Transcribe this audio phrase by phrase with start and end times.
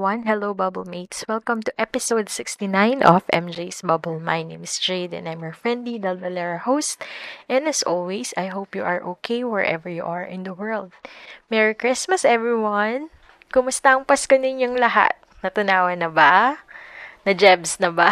[0.00, 1.28] Everyone, hello bubble mates.
[1.28, 4.16] Welcome to episode 69 of MJ's Bubble.
[4.16, 7.04] My name is Jade and I'm your friendly Daldalera host.
[7.52, 10.96] And as always, I hope you are okay wherever you are in the world.
[11.52, 13.12] Merry Christmas everyone!
[13.52, 15.20] Kumusta ang Pasko ninyong lahat?
[15.44, 16.64] Natunawa na ba?
[17.28, 18.08] Na-jebs na ba?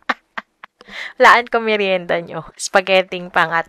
[1.20, 2.48] Laan ko merienda nyo.
[2.56, 3.68] Spaghetti pangat.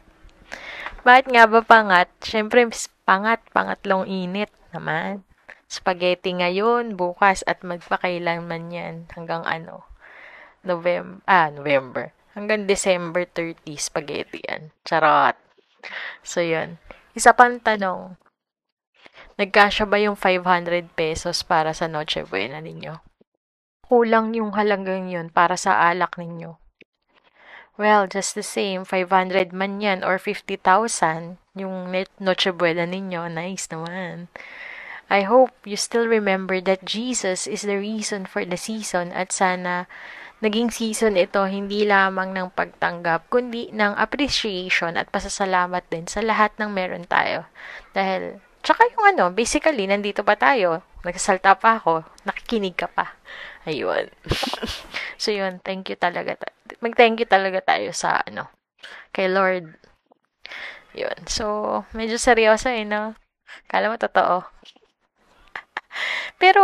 [1.04, 2.08] Bakit nga ba pangat?
[2.24, 2.64] Siyempre,
[3.04, 5.28] pangat, pangatlong init naman
[5.74, 9.90] spaghetti ngayon, bukas, at magpakailanman yan hanggang ano,
[10.62, 12.14] November, ah, November.
[12.38, 14.70] Hanggang December 30, spaghetti yan.
[14.86, 15.34] Charot.
[16.22, 16.78] So, yun.
[17.18, 18.22] Isa pang tanong,
[19.38, 23.02] nagkasya ba yung 500 pesos para sa Noche Buena ninyo?
[23.86, 26.58] Kulang yung halagang yun para sa alak ninyo.
[27.74, 31.90] Well, just the same, 500 man yan or 50,000 yung
[32.22, 33.30] Noche Buena ninyo.
[33.30, 34.30] Nice naman.
[35.12, 39.86] I hope you still remember that Jesus is the reason for the season at sana
[40.44, 46.52] naging season ito hindi lamang ng pagtanggap kundi ng appreciation at pasasalamat din sa lahat
[46.60, 47.48] ng meron tayo.
[47.96, 53.16] Dahil, tsaka yung ano, basically, nandito pa tayo, nagsasalta pa ako, nakikinig ka pa.
[53.64, 54.12] Ayun.
[55.22, 56.36] so yun, thank you talaga.
[56.84, 58.52] Mag-thank you talaga tayo sa ano,
[59.16, 59.72] kay Lord.
[60.92, 61.24] Yun.
[61.24, 63.16] So, medyo seryoso eh, no?
[63.72, 64.44] Kala mo totoo.
[66.42, 66.64] Pero,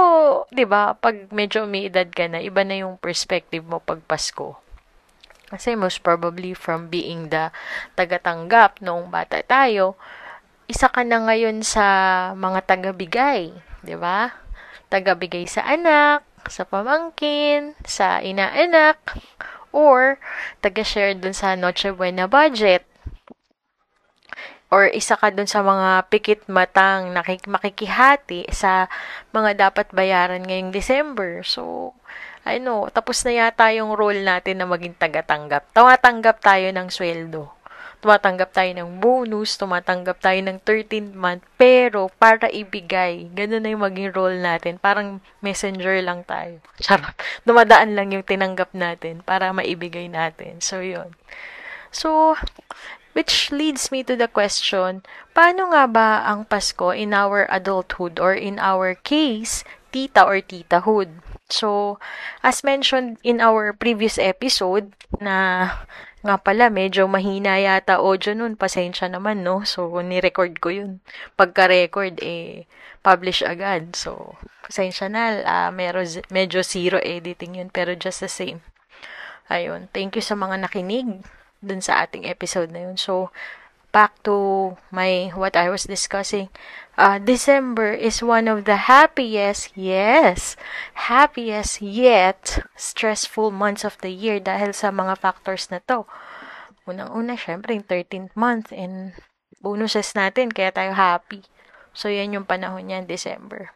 [0.49, 4.57] 'di ba, pag medyo umiidad ka na, iba na yung perspective mo pag Pasko.
[5.49, 7.49] Kasi most probably from being the
[7.97, 9.97] tagatanggap noong bata tayo,
[10.69, 11.85] isa ka na ngayon sa
[12.37, 14.33] mga tagabigay, 'di ba?
[14.93, 18.97] Tagabigay sa anak, sa pamangkin, sa inaanak,
[19.73, 20.17] or
[20.61, 22.88] taga-share dun sa Noche Buena budget
[24.69, 28.85] or isa ka dun sa mga pikit matang nakik- makikihati sa
[29.33, 31.41] mga dapat bayaran ngayong December.
[31.41, 31.93] So,
[32.45, 35.73] I know, tapos na yata yung role natin na maging tagatanggap.
[35.73, 37.59] Tumatanggap tayo ng sweldo.
[37.99, 43.83] Tumatanggap tayo ng bonus, tumatanggap tayo ng 13th month, pero para ibigay, ganun na yung
[43.83, 44.79] maging role natin.
[44.79, 46.63] Parang messenger lang tayo.
[46.85, 47.11] Charot.
[47.43, 50.63] Dumadaan lang yung tinanggap natin para maibigay natin.
[50.63, 51.11] So, yun.
[51.91, 52.39] So,
[53.17, 55.01] Which leads me to the question,
[55.33, 61.25] paano nga ba ang Pasko in our adulthood or in our case, tita or titahood?
[61.49, 61.97] So,
[62.45, 65.67] as mentioned in our previous episode, na
[66.21, 68.53] nga pala, medyo mahina yata audio nun.
[68.53, 69.65] Pasensya naman, no?
[69.65, 71.01] So, ni-record ko yun.
[71.33, 72.69] Pagka-record, eh,
[73.01, 73.97] publish agad.
[73.97, 75.41] So, pasensya na.
[75.41, 78.61] Uh, meron, medyo zero editing yun, pero just the same.
[79.49, 79.89] Ayun.
[79.89, 81.25] Thank you sa mga nakinig
[81.59, 82.95] dun sa ating episode na yun.
[82.95, 83.31] So,
[83.89, 86.49] back to my what I was discussing.
[86.99, 90.59] Uh, December is one of the happiest, yes,
[91.07, 96.03] happiest yet stressful months of the year dahil sa mga factors na to.
[96.83, 99.15] Unang-una, syempre, yung 13th month and
[99.63, 101.47] bonuses natin, kaya tayo happy.
[101.95, 103.71] So, yan yung panahon niya, December.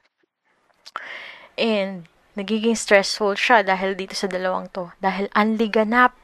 [1.55, 4.91] And, nagiging stressful siya dahil dito sa dalawang to.
[4.99, 6.17] Dahil anliganap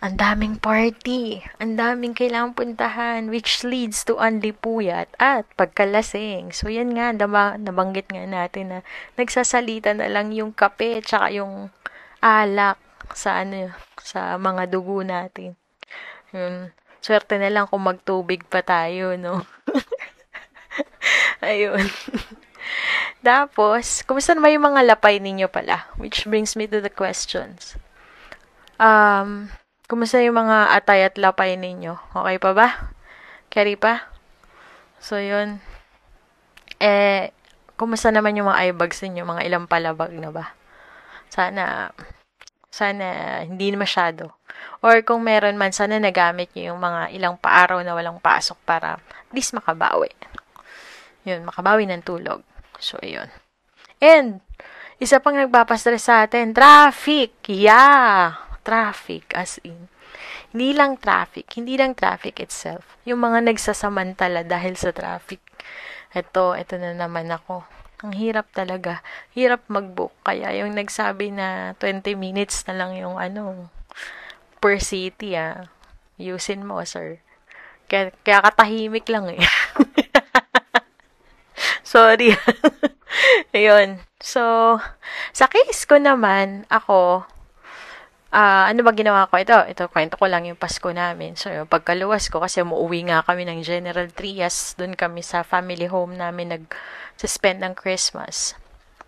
[0.00, 6.56] ang daming party, ang daming kailangang puntahan, which leads to unlipuyat at pagkalasing.
[6.56, 8.78] So, yan nga, naba, nabanggit nga natin na
[9.20, 11.68] nagsasalita na lang yung kape tsaka yung
[12.24, 12.80] alak
[13.12, 15.60] sa ano, sa mga dugo natin.
[16.32, 16.72] Yun.
[17.04, 19.44] Swerte na lang kung magtubig pa tayo, no?
[21.44, 21.84] Ayun.
[23.28, 25.92] Tapos, kumusta naman yung mga lapay ninyo pala?
[26.00, 27.76] Which brings me to the questions.
[28.80, 29.52] Um,
[29.90, 31.98] Kumusta yung mga atay at lapay ninyo?
[32.14, 32.94] Okay pa ba?
[33.50, 34.06] Carry pa?
[35.02, 35.58] So, yun.
[36.78, 37.34] Eh,
[37.74, 39.26] kumusta naman yung mga eye bags ninyo?
[39.26, 40.54] Mga ilang palabag na ba?
[41.26, 41.90] Sana,
[42.70, 44.30] sana hindi masyado.
[44.78, 48.94] Or kung meron man, sana nagamit nyo yung mga ilang paaraw na walang pasok para
[48.94, 50.14] at least makabawi.
[51.26, 52.46] Yun, makabawi ng tulog.
[52.78, 53.26] So, yun.
[53.98, 54.38] And,
[55.02, 57.42] isa pang nagpapastress sa atin, traffic.
[57.50, 58.49] Yeah!
[58.62, 59.90] Traffic as in.
[60.50, 62.98] Hindi lang traffic, hindi lang traffic itself.
[63.06, 65.40] Yung mga nagsasamantala dahil sa traffic.
[66.10, 67.62] Ito, ito na naman ako.
[68.00, 69.04] Ang hirap talaga.
[69.36, 70.12] Hirap mag-book.
[70.24, 73.70] Kaya yung nagsabi na 20 minutes na lang yung ano,
[74.58, 75.68] per city ah.
[76.20, 77.22] Yusin mo, sir.
[77.86, 79.40] Kaya, kaya katahimik lang eh.
[81.86, 82.34] Sorry.
[83.56, 84.02] Ayun.
[84.20, 84.76] So,
[85.32, 87.26] sa case ko naman, ako,
[88.30, 89.38] uh, ano ba ginawa ko?
[89.38, 91.34] Ito, ito, kwento ko lang yung Pasko namin.
[91.34, 95.90] So, yung pagkaluwas ko, kasi umuwi nga kami ng General Trias, doon kami sa family
[95.90, 98.54] home namin nag-spend ng Christmas.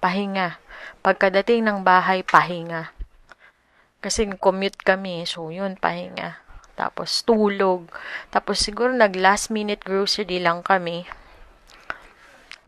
[0.03, 0.59] Pahinga.
[1.03, 2.91] Pagkadating ng bahay, pahinga.
[4.03, 6.43] Kasi commute kami, so yun, pahinga.
[6.75, 7.87] Tapos tulog.
[8.35, 11.07] Tapos siguro nag last minute grocery lang kami.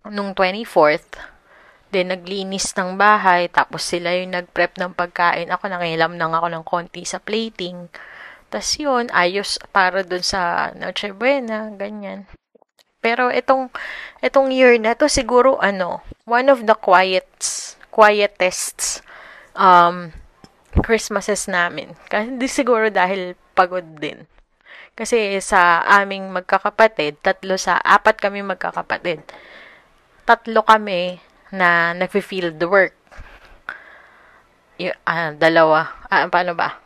[0.07, 1.34] Nung 24th,
[1.95, 3.47] Then, naglinis ng bahay.
[3.47, 5.47] Tapos, sila yung nag-prep ng pagkain.
[5.55, 7.87] Ako, nangilam lang ako ng konti sa plating.
[8.51, 12.27] Tapos, yun, ayos para dun sa Noche Buena, ganyan.
[12.99, 13.71] Pero, itong,
[14.27, 18.99] itong year na to, siguro, ano, one of the quiets, quietest,
[19.55, 20.11] um,
[20.83, 21.95] Christmases namin.
[22.11, 24.27] Kasi di siguro dahil pagod din.
[24.99, 29.23] Kasi sa aming magkakapatid, tatlo sa, apat kami magkakapatid.
[30.27, 31.23] Tatlo kami
[31.55, 32.95] na nagfi-field work.
[34.75, 35.95] Y- uh, dalawa.
[36.11, 36.83] Ah, paano ba?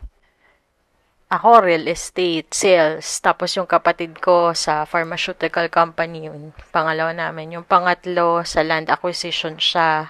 [1.29, 3.05] Ako, real estate, sales.
[3.21, 7.57] Tapos yung kapatid ko sa pharmaceutical company, yung pangalawa namin.
[7.57, 10.09] Yung pangatlo, sa land acquisition siya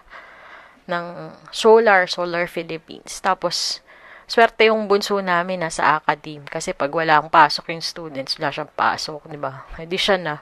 [0.88, 3.20] ng Solar, Solar Philippines.
[3.20, 3.84] Tapos,
[4.32, 6.48] swerte yung bunso namin nasa academe.
[6.48, 9.68] Kasi pag wala akong pasok yung students, wala siyang pasok, di ba?
[9.76, 10.36] Hindi siya na.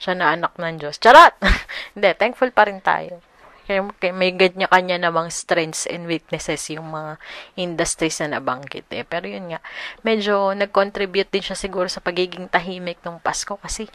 [0.00, 0.96] Siya na anak ng Diyos.
[1.00, 1.32] Charot!
[1.96, 3.24] Hindi, thankful pa rin tayo.
[3.70, 7.22] Kaya may kanya-kanya namang strengths and weaknesses yung mga
[7.54, 9.06] industries na nabanggit eh.
[9.06, 9.62] Pero yun nga,
[10.02, 13.86] medyo nag-contribute din siya siguro sa pagiging tahimik ng Pasko kasi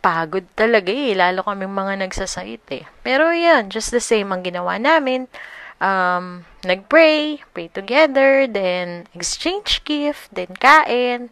[0.00, 1.12] pagod talaga eh.
[1.12, 2.88] Lalo kami mga nagsasait eh.
[3.04, 5.28] Pero yan, just the same ang ginawa namin.
[5.76, 11.28] Um, nag-pray, pray together, then exchange gift, then kain.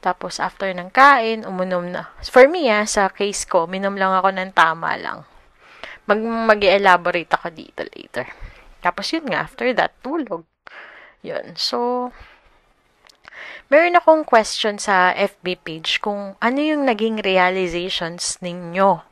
[0.00, 2.08] Tapos after ng kain, umunom na.
[2.24, 5.28] For me ah, sa case ko, minom lang ako ng tama lang.
[6.08, 8.24] Mag, mag-elaborate ako dito later.
[8.80, 10.48] Tapos yun nga, after that, tulog.
[11.20, 11.52] Yun.
[11.60, 12.08] So,
[13.68, 19.04] meron akong question sa FB page kung ano yung naging realizations ninyo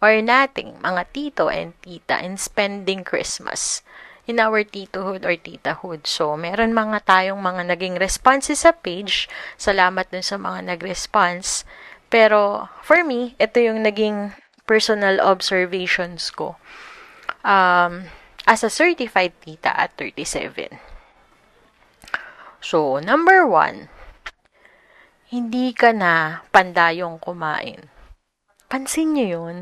[0.00, 3.82] or nating mga tito and tita in spending Christmas
[4.28, 6.04] in our titohood or titahood.
[6.04, 9.24] So, meron mga tayong mga naging responses sa page.
[9.56, 11.64] Salamat dun sa mga nag-response.
[12.12, 14.36] Pero, for me, ito yung naging
[14.68, 16.60] personal observations ko
[17.40, 18.12] um,
[18.44, 20.76] as a certified tita at 37.
[22.60, 23.88] So, number one,
[25.32, 27.88] hindi ka na pandayong kumain.
[28.68, 29.56] Pansin nyo yun?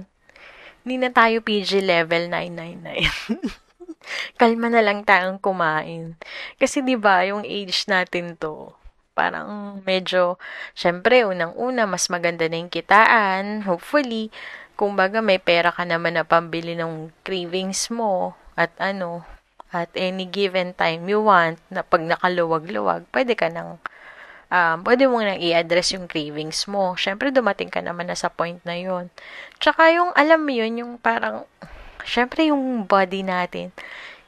[0.83, 3.67] Hindi na tayo PG level 999.
[4.39, 6.15] Kalma na lang tayong kumain.
[6.63, 8.71] Kasi 'di ba, yung age natin 'to,
[9.19, 10.39] parang medyo
[10.79, 14.31] syempre unang-una mas maganda na yung kitaan, hopefully
[14.77, 19.25] kung baga may pera ka naman na pambili ng cravings mo at ano,
[19.73, 23.81] at any given time you want, na pag nakaluwag-luwag, pwede ka nang,
[24.53, 26.95] um, pwede mo nang i-address yung cravings mo.
[26.95, 29.11] Siyempre, dumating ka naman na sa point na yon
[29.59, 31.45] Tsaka yung, alam mo yun, yung parang,
[32.07, 33.75] syempre yung body natin,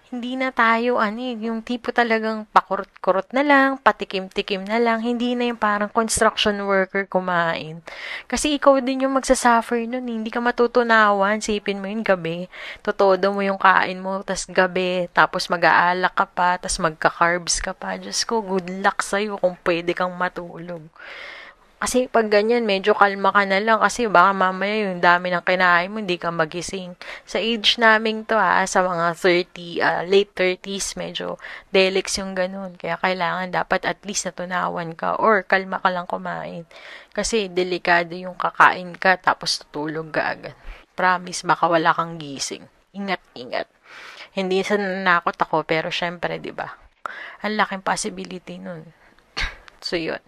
[0.09, 5.37] hindi na tayo, ano eh, yung tipo talagang pakurot-kurot na lang, patikim-tikim na lang, hindi
[5.37, 7.85] na yung parang construction worker kumain.
[8.25, 10.17] Kasi ikaw din yung magsasuffer nun, eh.
[10.17, 12.49] hindi ka matutunawan, sipin mo yung gabi,
[12.81, 18.01] totodo mo yung kain mo, tas gabi, tapos mag-aalak ka pa, tas magka-carbs ka pa,
[18.01, 20.89] Diyos ko, good luck sa'yo kung pwede kang matulog.
[21.79, 25.87] Kasi pag ganyan, medyo kalma ka na lang kasi baka mamaya yung dami ng kinain
[25.87, 26.99] mo, hindi ka magising.
[27.23, 31.39] Sa age naming to ha, sa mga 30, uh, late 30s, medyo
[31.71, 32.75] delix yung ganun.
[32.75, 36.67] Kaya kailangan dapat at least natunawan ka or kalma ka lang kumain.
[37.15, 40.59] Kasi delikado yung kakain ka tapos tutulog ka agad.
[40.99, 42.67] Promise, baka wala kang gising.
[42.91, 43.71] Ingat, ingat.
[44.35, 46.75] Hindi sa nanakot ako, pero syempre, di ba?
[47.47, 48.83] Ang laking possibility nun.
[49.79, 50.19] so, yun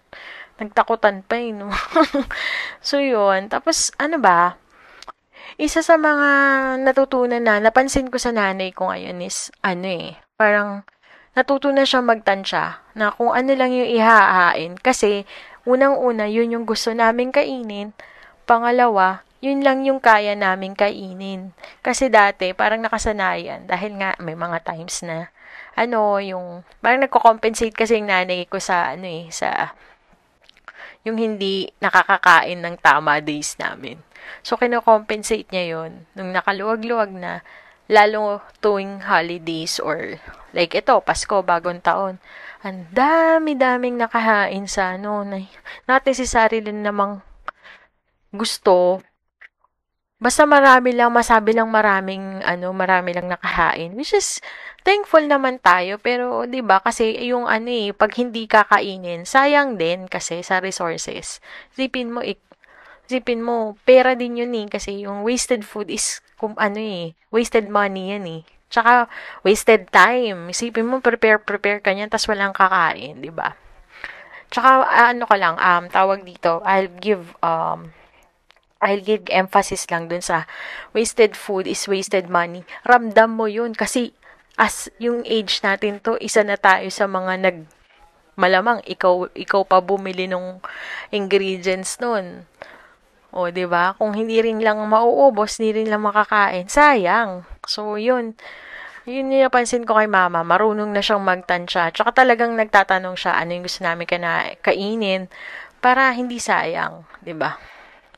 [0.59, 1.71] nagtakutan pa eh, no?
[2.87, 3.47] so, yun.
[3.47, 4.59] Tapos, ano ba?
[5.59, 6.29] Isa sa mga
[6.81, 10.83] natutunan na, napansin ko sa nanay ko ngayon is, ano eh, parang,
[11.31, 14.75] natuto na siya magtansya na kung ano lang yung ihahain.
[14.79, 15.23] Kasi,
[15.63, 17.95] unang-una, yun yung gusto namin kainin.
[18.43, 21.55] Pangalawa, yun lang yung kaya namin kainin.
[21.81, 23.65] Kasi dati, parang nakasanayan.
[23.65, 25.31] Dahil nga, may mga times na,
[25.73, 29.73] ano, yung, parang nagko-compensate kasi yung nanay ko sa, ano eh, sa
[31.01, 33.97] yung hindi nakakakain ng tama days namin.
[34.45, 37.41] So, kinocompensate niya yon Nung nakaluwag-luwag na,
[37.91, 40.15] lalo tuwing holidays or
[40.55, 42.23] like ito, Pasko, bagong taon.
[42.63, 45.43] Ang dami-daming nakahain sa ano, na,
[45.89, 47.19] natin si sarili namang
[48.31, 49.03] gusto,
[50.21, 53.97] basta marami lang, masabi lang maraming, ano, marami lang nakahain.
[53.97, 54.37] Which is,
[54.85, 60.05] thankful naman tayo, pero, di ba kasi yung ano eh, pag hindi kakainin, sayang din
[60.05, 61.41] kasi sa resources.
[61.73, 62.45] Sipin mo, ik-
[63.09, 67.65] sipin mo, pera din yun eh, kasi yung wasted food is, kung ano eh, wasted
[67.67, 68.41] money yan eh.
[68.71, 69.09] Tsaka,
[69.43, 70.53] wasted time.
[70.53, 73.57] Isipin mo, prepare, prepare ka niyan, tas walang kakain, di ba?
[74.53, 77.91] Tsaka, ano ka lang, um, tawag dito, I'll give, um,
[78.81, 80.49] I'll give emphasis lang dun sa
[80.91, 82.65] wasted food is wasted money.
[82.81, 84.17] Ramdam mo yun kasi
[84.57, 87.57] as yung age natin to, isa na tayo sa mga nag
[88.35, 90.57] malamang ikaw ikaw pa bumili ng
[91.13, 92.49] ingredients nun.
[93.31, 93.95] O, ba?
[93.95, 97.47] Kung hindi rin lang mauubos, hindi rin lang makakain, sayang.
[97.63, 98.35] So, 'yun.
[99.07, 101.89] Yun yung napansin ko kay mama, marunong na siyang magtansya.
[101.95, 105.25] Tsaka talagang nagtatanong siya ano yung gusto namin kana kainin
[105.81, 107.57] para hindi sayang, 'di ba?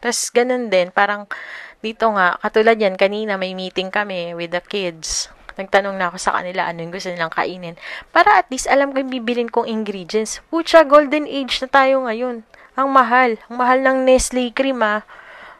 [0.03, 1.31] Tapos ganun din, parang
[1.79, 5.31] dito nga, katulad yan, kanina may meeting kami with the kids.
[5.55, 7.79] Nagtanong na ako sa kanila ano yung gusto nilang kainin.
[8.11, 10.43] Para at least alam ko yung bibilin kong ingredients.
[10.51, 12.43] Pucha, golden age na tayo ngayon.
[12.73, 13.37] Ang mahal.
[13.47, 15.05] Ang mahal ng Nestle cream ah.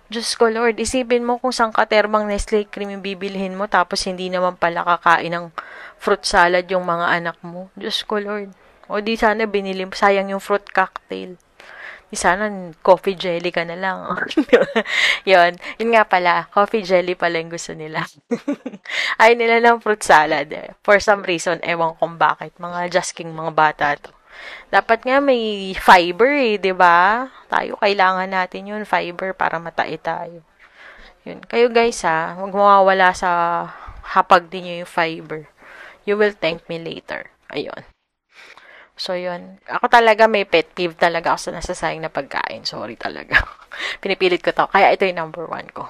[0.09, 4.27] Diyos ko Lord, isipin mo kung saan katerbang Nestle cream yung bibilhin mo tapos hindi
[4.33, 5.45] naman pala kakain ng
[6.01, 7.69] fruit salad yung mga anak mo.
[7.77, 8.51] Diyos ko Lord.
[8.91, 11.39] O di sana binili mo, sayang yung fruit cocktail.
[12.13, 12.45] Di sana
[12.85, 14.05] coffee jelly ka na lang.
[15.25, 15.57] yun.
[15.81, 18.05] Yun nga pala, coffee jelly pala yung gusto nila.
[19.21, 20.45] Ay nila ng fruit salad.
[20.53, 20.77] Eh.
[20.85, 22.53] For some reason, ewan kong bakit.
[22.61, 24.13] Mga jusking mga bata to.
[24.69, 27.29] Dapat nga may fiber eh, 'di ba?
[27.49, 30.45] Tayo kailangan natin 'yun, fiber para matai tayo.
[31.25, 31.41] Yun.
[31.49, 33.29] Kayo guys ha, huwag mawawala sa
[34.13, 35.49] hapag din yung fiber.
[36.05, 37.33] You will thank me later.
[37.49, 37.92] Ayun.
[38.93, 39.57] So, yun.
[39.65, 42.61] Ako talaga may pet peeve talaga ako sa nasasayang na pagkain.
[42.61, 43.41] Sorry talaga.
[44.01, 44.69] Pinipilit ko to.
[44.69, 45.89] Kaya ito yung number one ko.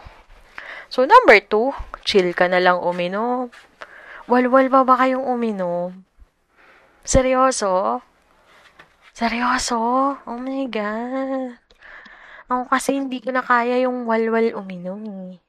[0.88, 1.76] So, number two,
[2.08, 3.52] chill ka na lang uminom.
[4.32, 6.08] Walwal pa ba kayong uminom?
[7.04, 8.00] Seryoso?
[9.12, 10.16] Seryoso?
[10.24, 11.60] Oh my God.
[12.48, 15.44] Ako kasi hindi ko na kaya yung walwal uminom eh.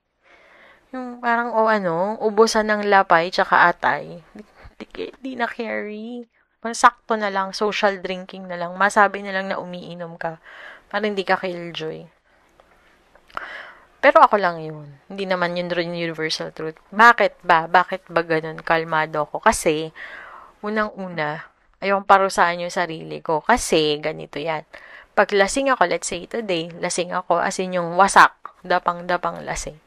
[0.90, 4.26] Yung parang, o oh, ano, ubusan ng lapay tsaka atay.
[4.34, 6.26] Di, di, di na carry
[6.73, 8.73] sakto na lang, social drinking na lang.
[8.80, 10.40] Masabi na lang na umiinom ka
[10.88, 12.09] para hindi ka killjoy.
[14.00, 14.88] Pero ako lang yun.
[15.12, 16.80] Hindi naman yun rin universal truth.
[16.88, 17.68] Bakit ba?
[17.68, 18.61] Bakit ba ganun?
[18.64, 19.44] Kalmado ako.
[19.44, 19.92] Kasi,
[20.64, 21.49] unang-una,
[21.85, 23.44] ayong parusahan yung sarili ko.
[23.44, 24.64] Kasi, ganito yan.
[25.16, 29.80] Pag lasing ako, let's say today, lasing ako, as in yung wasak, dapang-dapang lasing.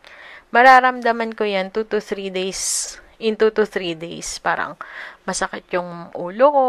[0.50, 4.38] Mararamdaman ko yan 2 to 3 days in 2 to 3 days.
[4.42, 4.78] Parang
[5.26, 6.68] masakit yung ulo ko,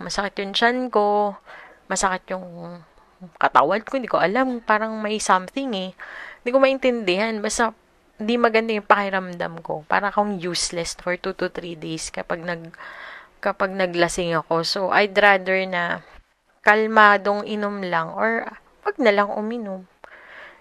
[0.00, 1.36] masakit yung chan ko,
[1.88, 2.80] masakit yung
[3.38, 4.60] katawan ko, hindi ko alam.
[4.64, 5.90] Parang may something eh.
[6.42, 7.38] Hindi ko maintindihan.
[7.38, 7.70] Basta
[8.18, 9.82] hindi maganda yung pakiramdam ko.
[9.86, 12.74] Para akong useless for 2 to 3 days kapag nag
[13.42, 14.62] kapag naglasing ako.
[14.62, 16.06] So, I'd rather na
[16.62, 18.46] kalmadong inom lang or
[18.86, 19.90] wag na lang uminom.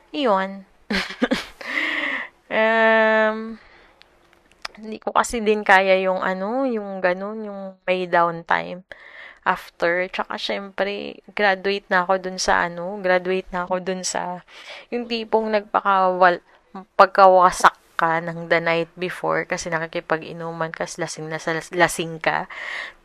[0.10, 0.66] Iyon.
[2.50, 3.62] um,
[4.82, 8.82] hindi ko kasi din kaya yung ano, yung ganun, yung may downtime
[9.46, 10.10] after.
[10.10, 14.42] Tsaka, syempre, graduate na ako dun sa ano, graduate na ako dun sa,
[14.94, 16.42] yung tipong nagpakawal,
[16.98, 22.50] pagkawasak ka ng the night before kasi nakikipag-inuman kasi lasing na sa lasing ka.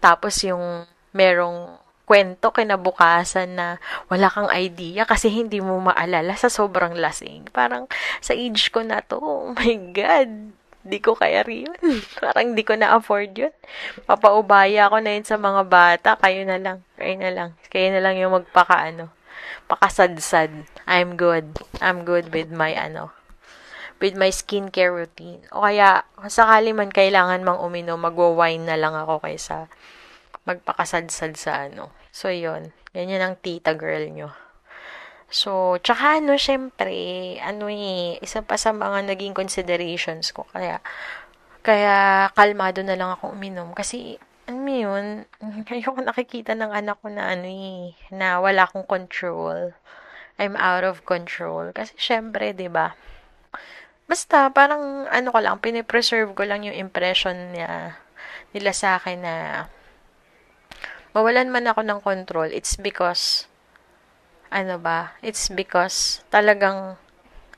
[0.01, 3.67] Tapos yung merong kwento kinabukasan na
[4.07, 7.51] wala kang idea kasi hindi mo maalala sa sobrang lasing.
[7.53, 7.91] Parang
[8.23, 10.56] sa age ko na to, oh my God,
[10.87, 11.75] Di ko kaya yun.
[12.23, 13.55] Parang di ko na-afford yun.
[14.07, 16.11] Papaubaya ako na yun sa mga bata.
[16.23, 16.87] Kayo na lang.
[16.95, 17.51] Kayo na lang.
[17.67, 19.11] Kayo na lang yung magpaka, ano,
[19.67, 20.71] pakasadsad.
[20.87, 21.59] I'm good.
[21.83, 23.11] I'm good with my, ano,
[23.99, 25.43] with my skincare routine.
[25.51, 29.67] O kaya, sakali man kailangan mang uminom, magwa-wine na lang ako kaysa
[30.47, 31.91] magpakasadsad sa ano.
[32.15, 32.71] So, yun.
[32.95, 34.31] Ganyan ang tita girl nyo.
[35.27, 36.95] So, tsaka ano, syempre,
[37.43, 40.47] ano eh, isa pa sa mga naging considerations ko.
[40.55, 40.79] Kaya,
[41.67, 43.75] kaya kalmado na lang ako uminom.
[43.75, 45.27] Kasi, ano yun,
[45.73, 49.75] ayoko nakikita ng anak ko na ano eh, na wala akong control.
[50.39, 51.75] I'm out of control.
[51.75, 52.87] Kasi, syempre, ba diba,
[54.07, 57.99] basta, parang, ano ko lang, pinipreserve ko lang yung impression niya,
[58.55, 59.35] nila sa akin na,
[61.11, 63.51] mawalan man ako ng control, it's because,
[64.53, 66.97] ano ba, it's because talagang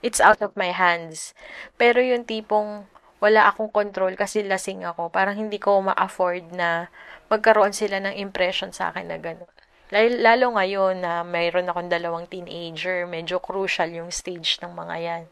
[0.00, 1.35] it's out of my hands.
[1.76, 2.87] Pero yung tipong
[3.18, 5.11] wala akong control kasi lasing ako.
[5.11, 6.87] Parang hindi ko ma-afford na
[7.26, 9.50] magkaroon sila ng impression sa akin na gano'n.
[10.21, 15.25] Lalo ngayon na mayroon akong dalawang teenager, medyo crucial yung stage ng mga yan.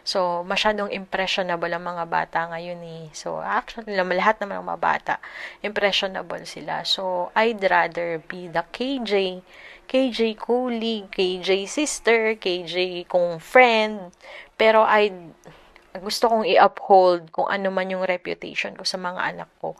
[0.00, 3.04] So, masyadong impressionable ang mga bata ngayon eh.
[3.12, 5.14] So, actually, lahat naman ng mga bata,
[5.60, 6.88] impressionable sila.
[6.88, 9.44] So, I'd rather be the KJ,
[9.88, 14.12] KJ colleague, KJ sister, KJ kong friend.
[14.60, 15.32] Pero I'd,
[15.96, 19.72] gusto kong i-uphold kung ano man yung reputation ko sa mga anak ko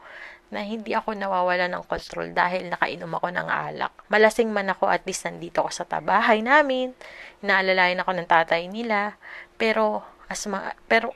[0.48, 3.92] na hindi ako nawawala ng control dahil nakainom ako ng alak.
[4.08, 6.96] Malasing man ako, at least nandito ako sa tabahay namin.
[7.44, 9.20] Inaalalayan ako ng tatay nila.
[9.60, 11.12] Pero, as ma- pero,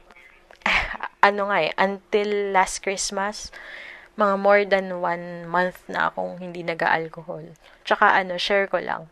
[1.28, 3.49] ano nga eh, until last Christmas,
[4.16, 7.57] mga more than one month na akong hindi nag-alcohol.
[7.85, 9.09] Tsaka ano, share ko lang.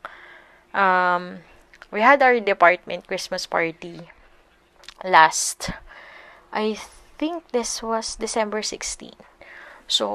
[0.77, 1.43] Um,
[1.91, 4.13] we had our department Christmas party
[5.05, 5.73] last,
[6.53, 6.77] I
[7.17, 9.13] think this was December 16
[9.91, 10.07] So,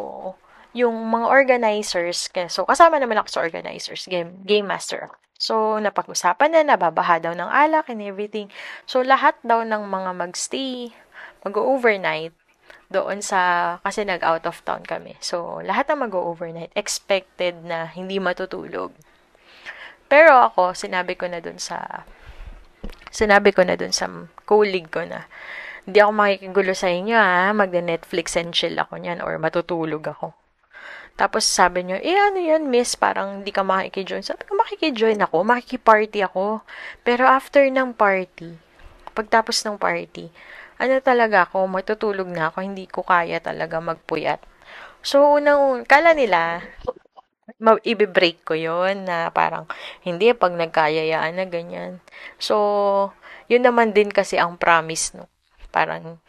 [0.72, 5.12] yung mga organizers, so kasama naman ako sa organizers, game, game master.
[5.36, 8.48] So, napag-usapan na, nababaha daw ng alak and everything.
[8.88, 10.96] So, lahat daw ng mga magstay,
[11.44, 12.32] mag-overnight,
[12.96, 15.20] doon sa, kasi nag-out of town kami.
[15.20, 18.96] So, lahat ng mag-overnight, expected na hindi matutulog.
[20.08, 22.08] Pero ako, sinabi ko na doon sa,
[23.12, 24.08] sinabi ko na doon sa
[24.48, 25.28] colleague ko na,
[25.86, 30.34] hindi ako makikigulo sa inyo ha, magde-Netflix and chill ako niyan or matutulog ako.
[31.16, 34.26] Tapos sabi niyo, eh ano yan miss, parang hindi ka makikijoin.
[34.26, 36.60] Sabi ko, makikijoin ako, makikiparty ako.
[37.08, 38.60] Pero after ng party,
[39.16, 40.28] pagtapos ng party,
[40.82, 44.42] ano talaga ako, matutulog na ako, hindi ko kaya talaga magpuyat.
[45.06, 46.66] So, unang, kala nila,
[47.62, 49.70] ma- ibe-break ko yon na parang,
[50.02, 52.02] hindi, pag nagkayayaan na ganyan.
[52.42, 52.56] So,
[53.48, 55.30] yun naman din kasi ang promise, no?
[55.76, 56.24] parang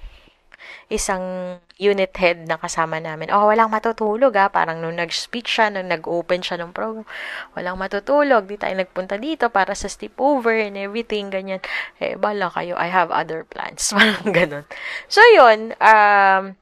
[0.89, 3.29] isang unit head na kasama namin.
[3.35, 4.49] Oh, walang matutulog ah.
[4.49, 7.05] Parang nung nag-speech siya, nung nag-open siya ng program,
[7.52, 8.49] walang matutulog.
[8.49, 11.61] Di tayo nagpunta dito para sa over and everything, ganyan.
[12.00, 13.91] Eh, bala kayo, I have other plans.
[13.97, 14.65] Parang ganun.
[15.11, 16.57] So, yun, um,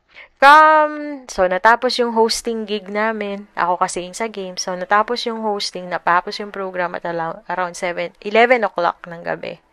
[0.44, 3.48] From, so, natapos yung hosting gig namin.
[3.56, 4.60] Ako kasi yung sa game.
[4.60, 9.64] So, natapos yung hosting, natapos yung program at around 7, 11 o'clock ng gabi.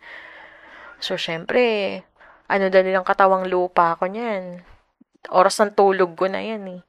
[0.96, 2.00] So, syempre,
[2.48, 4.62] ano dali ng katawang lupa ko niyan.
[5.30, 6.82] Oras ng tulog ko na yan eh.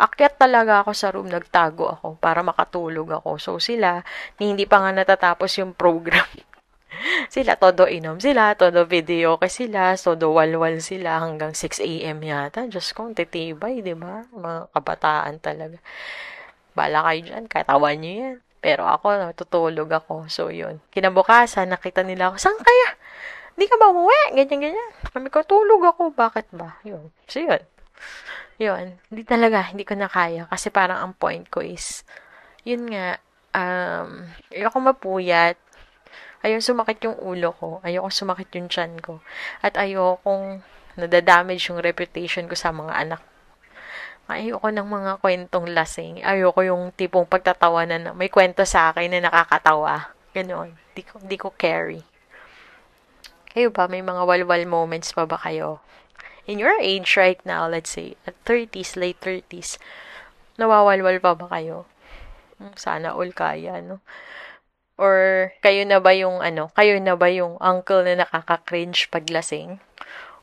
[0.00, 3.36] Akyat talaga ako sa room, nagtago ako para makatulog ako.
[3.36, 4.00] So sila,
[4.40, 6.26] hindi pa nga natatapos yung program.
[7.34, 12.18] sila, todo inom sila, todo video kasi sila, todo walwal sila hanggang 6 a.m.
[12.24, 12.66] yata.
[12.66, 14.24] Diyos ko, titibay, di ba?
[14.32, 15.78] Mga kabataan talaga.
[16.74, 18.36] Bala kayo dyan, katawan nyo yan.
[18.64, 20.26] Pero ako, natutulog ako.
[20.32, 20.80] So, yun.
[20.88, 22.96] Kinabukasan, nakita nila ako, saan kaya?
[23.54, 24.34] Hindi ka ba umuwi?
[24.34, 24.90] Ganyan, ganyan.
[25.14, 26.10] Kami ko, tulog ako.
[26.14, 26.78] Bakit ba?
[26.82, 27.14] Yun.
[27.30, 27.62] So, yun.
[28.58, 28.98] Yun.
[29.10, 30.50] Hindi talaga, hindi ko na kaya.
[30.50, 32.02] Kasi parang ang point ko is,
[32.66, 33.22] yun nga,
[33.54, 35.58] um, ayoko mapuyat.
[36.44, 37.78] Ayoko sumakit yung ulo ko.
[37.86, 39.22] Ayoko sumakit yung chan ko.
[39.62, 40.60] At ayokong
[40.98, 43.22] nadadamage yung reputation ko sa mga anak
[44.24, 46.24] Ayoko ng mga kwentong lasing.
[46.24, 50.16] Ayoko yung tipong pagtatawanan na may kwento sa akin na nakakatawa.
[50.32, 50.72] Ganon.
[50.96, 52.00] Di ko, di ko carry.
[53.54, 55.78] Kayo ba, may mga walwal moments pa ba kayo?
[56.50, 59.78] In your age right now, let's say, at 30s, late 30s,
[60.58, 61.86] nawawalwal pa ba kayo?
[62.58, 64.02] Hmm, sana all kaya, no?
[64.98, 69.78] Or kayo na ba yung ano, kayo na ba yung uncle na nakaka-cringe paglasing?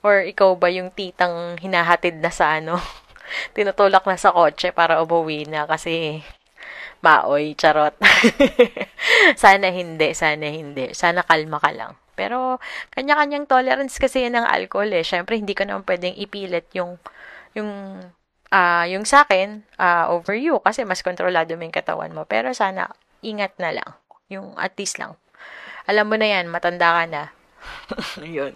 [0.07, 2.79] Or ikaw ba yung titang hinahatid na sa ano,
[3.55, 6.23] tinutulak na sa kotse para umuwi na kasi
[7.03, 7.91] maoy, charot.
[9.35, 10.95] sana hindi, sana hindi.
[10.95, 11.99] Sana kalma ka lang.
[12.21, 12.61] Pero,
[12.93, 15.01] kanya-kanyang tolerance kasi yan ng alcohol eh.
[15.01, 17.01] Siyempre, hindi ko naman pwedeng ipilit yung,
[17.57, 17.97] yung,
[18.53, 20.61] uh, yung sa akin, uh, over you.
[20.61, 22.29] Kasi mas kontrolado mo yung katawan mo.
[22.29, 22.93] Pero sana,
[23.25, 23.89] ingat na lang.
[24.29, 25.17] Yung at least lang.
[25.89, 27.23] Alam mo na yan, matanda ka na.
[28.21, 28.53] Yun.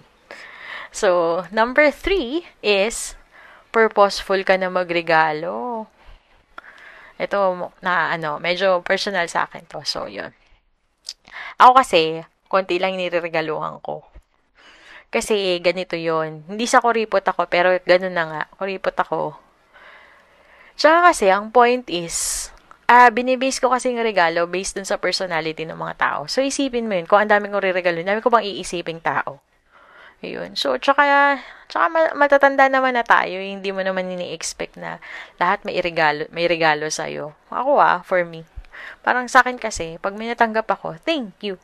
[0.94, 3.18] So, number three is,
[3.76, 5.90] purposeful ka na magregalo.
[7.20, 9.84] Ito, na ano, medyo personal sa akin to.
[9.84, 10.32] So, yun.
[11.60, 14.06] Ako kasi, konti lang nireregaluhan ko.
[15.16, 18.44] Kasi ganito yon Hindi sa kuripot ako, pero ganun na nga.
[18.60, 19.38] Kuripot ako.
[20.76, 22.50] Tsaka kasi, ang point is,
[22.92, 26.20] uh, binibase ko kasi yung regalo based dun sa personality ng mga tao.
[26.28, 29.40] So, isipin mo yun, kung ang daming kong re-regalo, dami ko bang iisiping tao.
[30.20, 30.60] Ayun.
[30.60, 31.40] So, tsaka,
[31.72, 35.00] tsaka matatanda naman na tayo, hindi mo naman ini-expect na
[35.40, 37.32] lahat may regalo, may regalo sa'yo.
[37.56, 38.44] Ako ah, for me.
[39.00, 41.56] Parang sa akin kasi, pag may natanggap ako, thank you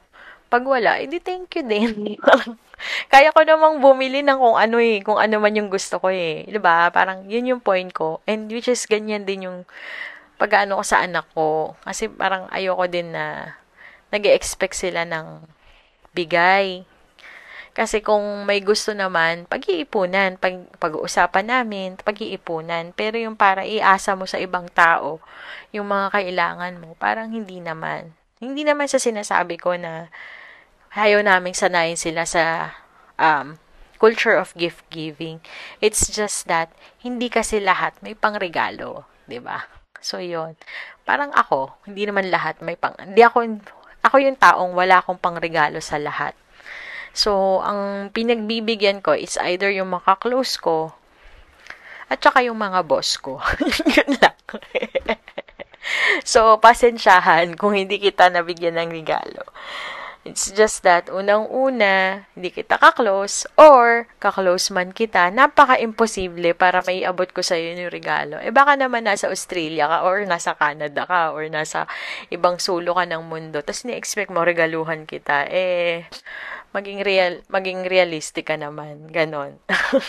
[0.52, 2.20] Pag wala, edi thank you din.
[3.14, 6.44] Kaya ko namang bumili ng kung ano eh, kung ano man yung gusto ko eh.
[6.60, 6.92] ba?
[6.92, 8.20] Parang yun yung point ko.
[8.28, 9.64] And which is ganyan din yung
[10.36, 11.80] pag-ano ko sa anak ko.
[11.88, 13.56] Kasi parang ayoko din na
[14.12, 15.48] nag expect sila ng
[16.12, 16.84] bigay.
[17.72, 22.92] Kasi kung may gusto naman, pag-iipunan, pag, pag-uusapan namin, pag-iipunan.
[22.92, 25.24] Pero yung para iasa mo sa ibang tao,
[25.72, 28.12] yung mga kailangan mo, parang hindi naman.
[28.44, 30.12] Hindi naman sa sinasabi ko na
[30.96, 32.76] ayaw naming sanayin sila sa
[33.16, 33.60] um,
[34.02, 35.40] culture of gift giving.
[35.80, 39.68] It's just that hindi kasi lahat may pangregalo, 'di ba?
[40.02, 40.58] So 'yon.
[41.06, 43.62] Parang ako, hindi naman lahat may pang hindi ako
[44.02, 46.34] ako yung taong wala akong pangregalo sa lahat.
[47.12, 50.96] So, ang pinagbibigyan ko is either yung makaklose ko
[52.08, 53.40] at saka yung mga boss ko.
[53.96, 54.40] Yun lang.
[56.32, 59.44] so, pasensyahan kung hindi kita nabigyan ng regalo.
[60.22, 67.26] It's just that, unang-una, hindi kita kaklose, or kaklose man kita, napaka-imposible para may abot
[67.34, 68.38] ko sa'yo yung regalo.
[68.38, 71.90] Eh, baka naman nasa Australia ka, or nasa Canada ka, or nasa
[72.30, 75.50] ibang sulo ka ng mundo, tapos ni-expect mo regaluhan kita.
[75.50, 76.06] Eh,
[76.72, 79.60] maging real maging realistic ka naman ganon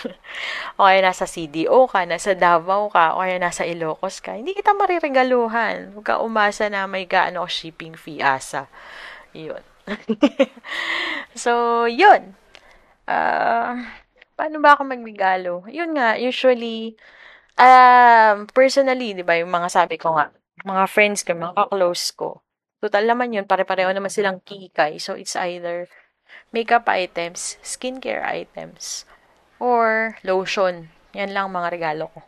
[0.78, 4.70] o kaya nasa CDO ka nasa Davao ka o kaya nasa Ilocos ka hindi kita
[4.70, 8.70] mariregaluhan huwag ka umasa na may gaano shipping fee asa
[9.34, 9.58] yun
[11.44, 12.34] so, yun.
[13.06, 13.82] Uh,
[14.38, 15.52] paano ba ako magregalo?
[15.68, 16.94] Yun nga, usually,
[17.58, 20.30] um, personally, di ba, yung mga sabi ko nga,
[20.62, 22.40] mga friends ko, mga close ko,
[22.82, 24.98] total naman yun, pare-pareho naman silang kikay.
[25.02, 25.90] So, it's either
[26.54, 29.04] makeup items, skincare items,
[29.62, 30.90] or lotion.
[31.12, 32.20] Yan lang mga regalo ko.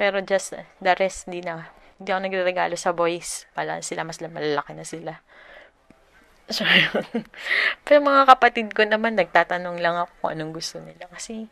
[0.00, 1.70] Pero just the rest, di na.
[2.00, 3.46] Hindi ako nagre-regalo sa boys.
[3.54, 5.22] Pala sila, mas malalaki na sila.
[6.52, 6.68] So,
[7.84, 11.08] Pero mga kapatid ko naman, nagtatanong lang ako kung anong gusto nila.
[11.08, 11.48] Kasi,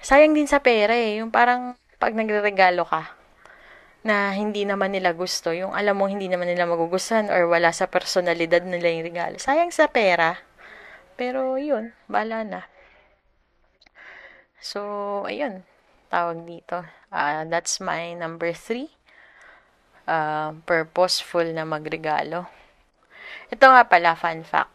[0.00, 1.20] sayang din sa pera eh.
[1.20, 3.18] Yung parang, pag nagre-regalo ka,
[4.06, 7.90] na hindi naman nila gusto, yung alam mo hindi naman nila magugustuhan or wala sa
[7.90, 9.36] personalidad nila yung regalo.
[9.36, 10.38] Sayang sa pera.
[11.18, 12.62] Pero, yun, bala na.
[14.62, 15.66] So, ayun,
[16.10, 16.86] tawag dito.
[17.10, 18.94] Uh, that's my number three.
[20.08, 22.46] Uh, purposeful na magregalo.
[23.48, 24.72] Ito nga pala, fun fact.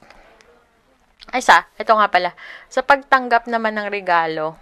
[1.31, 2.35] Ay sa, ito nga pala.
[2.67, 4.59] Sa pagtanggap naman ng regalo,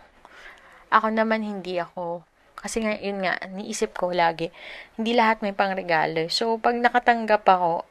[0.92, 2.28] ako naman hindi ako
[2.62, 4.54] kasi nga, yun nga, niisip ko lagi,
[4.94, 6.30] hindi lahat may pang regalo.
[6.30, 7.90] So, pag nakatanggap ako,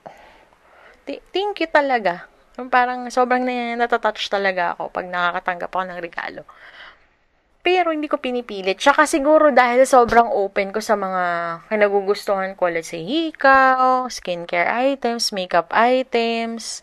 [1.34, 2.30] thank you talaga.
[2.70, 3.42] Parang sobrang
[3.74, 6.42] natatouch talaga ako pag nakakatanggap ako ng regalo.
[7.61, 8.81] Pero hindi ko pinipilit.
[8.81, 11.25] Tsaka siguro dahil sobrang open ko sa mga
[11.68, 12.73] kinagugustuhan ko.
[12.73, 16.81] Let's say, hikaw, skincare items, makeup items,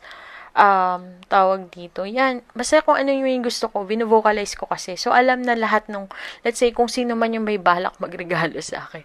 [0.53, 2.05] um, tawag dito.
[2.05, 2.45] Yan.
[2.53, 5.01] Basta kung ano yung gusto ko, binovocalize ko kasi.
[5.01, 6.13] So, alam na lahat nung,
[6.45, 9.01] let's say, kung sino man yung may balak magregalo sa akin.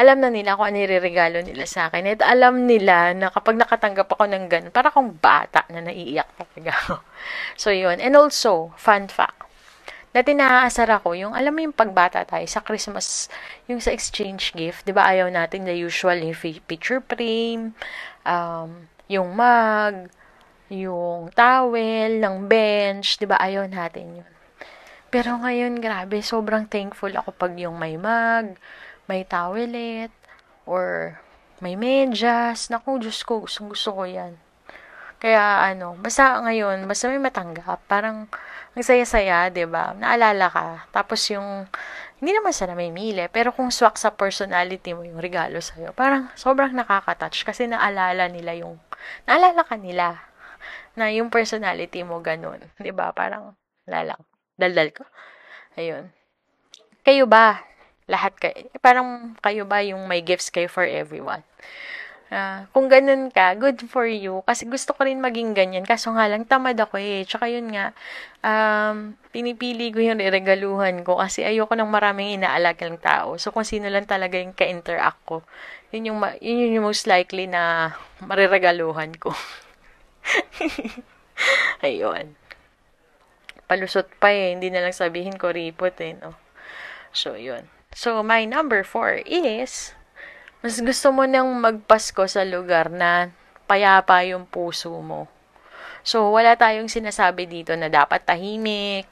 [0.00, 2.08] Alam na nila kung ano regalo nila sa akin.
[2.08, 7.04] At alam nila na kapag nakatanggap ako ng ganun, para akong bata na naiiyak talaga
[7.60, 8.00] so, yun.
[8.00, 9.43] And also, fun fact
[10.14, 13.26] Dati naaasar ako, yung alam mo yung pagbata tayo sa Christmas,
[13.66, 15.10] yung sa exchange gift, 'di ba?
[15.10, 16.38] Ayaw natin the usual yung
[16.70, 17.74] picture frame,
[18.22, 20.06] um, yung mug,
[20.70, 23.42] yung towel, ng bench, 'di ba?
[23.42, 24.30] Ayaw natin 'yun.
[25.10, 28.54] Pero ngayon, grabe, sobrang thankful ako pag yung may mug,
[29.10, 30.14] may towelet,
[30.62, 31.18] or
[31.58, 32.70] may medyas.
[32.70, 34.38] Naku, Diyos ko, gustong gusto ko yan.
[35.18, 38.30] Kaya ano, basta ngayon, basta may matanggap, parang
[38.74, 39.94] ang saya-saya, ba?
[39.94, 40.66] Naalala ka.
[40.90, 41.70] Tapos yung
[42.18, 45.94] hindi naman sana may mili, pero kung swak sa personality mo yung regalo sa iyo,
[45.94, 48.78] parang sobrang nakaka-touch kasi naalala nila yung
[49.28, 50.18] naalala ka nila
[50.94, 52.62] na yung personality mo ganun,
[52.98, 53.14] ba?
[53.14, 53.54] Parang
[53.86, 54.20] lalang.
[54.54, 55.04] Daldal ko.
[55.74, 56.10] Ayun.
[57.02, 57.62] Kayo ba?
[58.06, 58.70] Lahat kayo.
[58.78, 61.42] Parang kayo ba yung may gifts kayo for everyone?
[62.32, 64.40] Uh, kung ganun ka, good for you.
[64.48, 65.84] Kasi gusto ko rin maging ganyan.
[65.84, 67.22] Kaso nga lang, tamad ako eh.
[67.28, 67.92] Tsaka yun nga,
[68.40, 73.36] um, pinipili ko yung regaluhan ko kasi ayoko ng maraming inaalagang tao.
[73.36, 75.44] So, kung sino lang talaga yung ka-interact ko,
[75.92, 77.92] yun yung, yun yung most likely na
[78.24, 79.30] mariregaluhan ko.
[81.86, 82.34] Ayun.
[83.68, 84.56] Palusot pa eh.
[84.56, 86.34] Hindi na lang sabihin ko ripot eh, no?
[87.14, 87.68] So, yun.
[87.94, 89.94] So, my number four is
[90.64, 93.28] mas gusto mo nang magpasko sa lugar na
[93.68, 95.28] payapa yung puso mo.
[96.00, 99.04] So, wala tayong sinasabi dito na dapat tahimik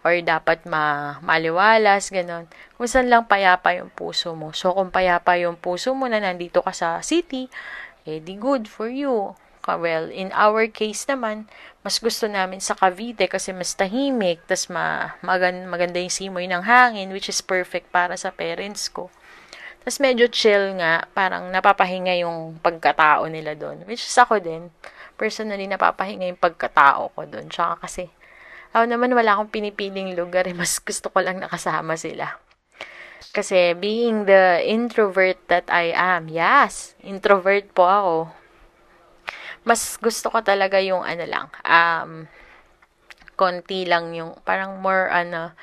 [0.00, 2.48] or dapat ma maliwalas, ganun.
[2.80, 4.56] Kung saan lang payapa yung puso mo.
[4.56, 7.52] So, kung payapa yung puso mo na nandito ka sa city,
[8.08, 9.36] eh, di good for you.
[9.64, 11.52] Well, in our case naman,
[11.84, 16.64] mas gusto namin sa Cavite kasi mas tahimik, tas ma magan, maganda yung simoy ng
[16.64, 19.12] hangin, which is perfect para sa parents ko.
[19.84, 23.84] Tas medyo chill nga, parang napapahinga yung pagkatao nila doon.
[23.84, 24.72] Which is ako din,
[25.20, 27.52] personally napapahinga yung pagkatao ko doon.
[27.52, 28.08] Tsaka kasi,
[28.72, 32.40] ako naman wala akong pinipiling lugar, eh, mas gusto ko lang nakasama sila.
[33.34, 38.16] Kasi being the introvert that I am, yes, introvert po ako
[39.64, 42.28] mas gusto ko talaga yung ano lang, um,
[43.34, 45.56] konti lang yung, parang more ano,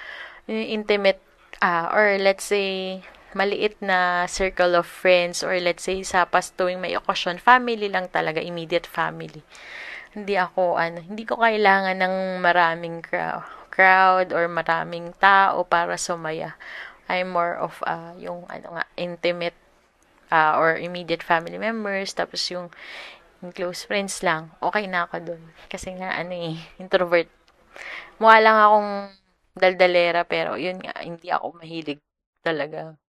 [0.49, 1.21] intimate,
[1.62, 2.99] uh, or let's say,
[3.33, 8.11] maliit na circle of friends or let's say sa pas tuwing may okasyon, family lang
[8.11, 9.41] talaga, immediate family.
[10.11, 16.59] Hindi ako, ano, hindi ko kailangan ng maraming crowd, crowd or maraming tao para sumaya.
[17.07, 19.55] I'm more of uh, yung ano nga, intimate
[20.31, 22.71] uh, or immediate family members, tapos yung
[23.41, 25.43] yung close friends lang, okay na ako dun.
[25.65, 27.27] Kasi nga, ano eh, introvert.
[28.21, 28.91] Mukha lang akong
[29.57, 31.99] daldalera, pero yun nga, hindi ako mahilig
[32.45, 33.00] talaga.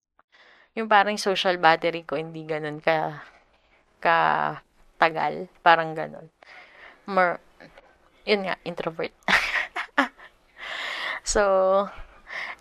[0.72, 3.20] Yung parang social battery ko, hindi ganun ka,
[4.00, 4.18] ka
[4.96, 5.48] tagal.
[5.60, 6.32] Parang ganun.
[7.04, 7.42] More,
[8.24, 9.12] yun nga, introvert.
[11.32, 11.42] so,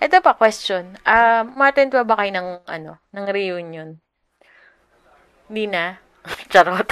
[0.02, 1.00] ito pa question.
[1.08, 3.96] Uh, ma-attend ba kayo ng, ano, ng reunion?
[5.48, 5.96] Hindi na.
[6.52, 6.90] Charot.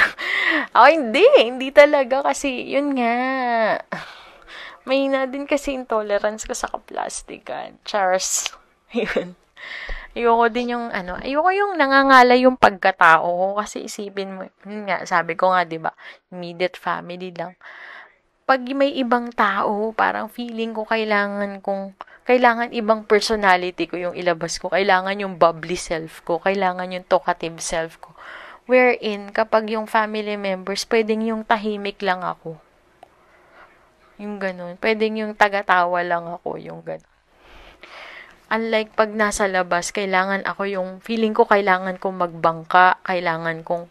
[0.72, 3.16] Ako hindi, hindi talaga kasi yun nga.
[4.88, 7.78] May na din kasi intolerance ko sa kaplastikan.
[7.86, 8.50] Chars.
[8.96, 9.38] Yun.
[10.18, 15.38] Ayoko din yung ano, ayoko yung nangangala yung pagkatao ko kasi isipin mo, nga, sabi
[15.38, 15.94] ko nga, 'di ba,
[16.34, 17.54] immediate family lang.
[18.50, 21.94] Pag may ibang tao, parang feeling ko kailangan kong
[22.30, 24.70] kailangan ibang personality ko yung ilabas ko.
[24.70, 26.38] Kailangan yung bubbly self ko.
[26.38, 28.14] Kailangan yung talkative self ko.
[28.70, 32.62] Wherein, kapag yung family members, pwedeng yung tahimik lang ako.
[34.22, 34.78] Yung ganun.
[34.78, 37.09] Pwedeng yung tagatawa lang ako, yung ganun.
[38.50, 43.86] Unlike pag nasa labas, kailangan ako yung, feeling ko kailangan kong magbangka, kailangan kong,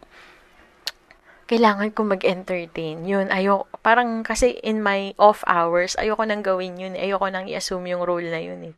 [1.47, 3.07] kailangan kong mag-entertain.
[3.07, 6.93] Yun, ayoko, parang kasi in my off hours, ayoko nang gawin yun.
[6.99, 8.75] Ayoko nang i-assume yung role na yun eh.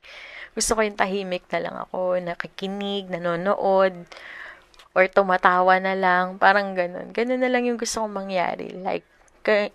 [0.53, 4.05] Gusto ko yung tahimik na lang ako, nakikinig, nanonood,
[4.93, 7.09] or tumatawa na lang, parang ganun.
[7.09, 8.69] Ganun na lang yung gusto kong mangyari.
[8.75, 9.07] Like,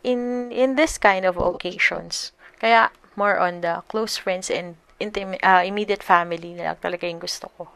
[0.07, 2.31] in, in this kind of occasions.
[2.63, 7.21] Kaya, more on the close friends and intimate, uh, immediate family na lang talaga yung
[7.21, 7.69] gusto ko.